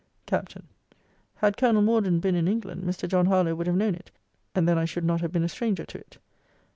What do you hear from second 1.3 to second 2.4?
Had Colonel Morden been